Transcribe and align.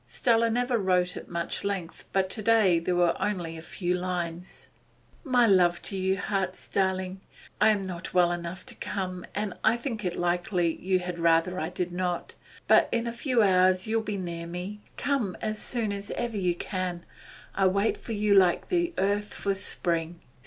Stella 0.07 0.49
never 0.49 0.79
wrote 0.79 1.15
at 1.15 1.29
much 1.29 1.63
length, 1.63 2.05
but 2.11 2.27
to 2.31 2.41
day 2.41 2.79
there 2.79 2.95
were 2.95 3.15
only 3.21 3.55
a 3.55 3.61
few 3.61 3.93
lines. 3.93 4.65
'My 5.23 5.45
love 5.45 5.79
to 5.83 5.95
you, 5.95 6.17
heart's 6.17 6.67
darling. 6.67 7.21
I 7.61 7.69
am 7.69 7.83
not 7.83 8.11
well 8.11 8.31
enough 8.31 8.65
to 8.65 8.73
come, 8.73 9.27
and 9.35 9.53
I 9.63 9.77
think 9.77 10.03
it 10.03 10.15
likely 10.15 10.73
you 10.81 10.97
had 10.97 11.19
rather 11.19 11.59
I 11.59 11.69
did 11.69 11.91
not. 11.91 12.33
But 12.67 12.89
in 12.91 13.05
a 13.05 13.13
few 13.13 13.43
hours 13.43 13.85
you 13.85 13.97
will 13.97 14.03
be 14.03 14.17
near 14.17 14.47
me. 14.47 14.79
Come 14.97 15.37
as 15.39 15.61
soon 15.61 15.91
as 15.91 16.09
ever 16.17 16.35
you 16.35 16.55
can. 16.55 17.05
I 17.53 17.67
wait 17.67 17.95
for 17.95 18.13
you 18.13 18.33
like 18.33 18.69
the 18.69 18.95
earth 18.97 19.31
for 19.31 19.53
spring. 19.53 20.21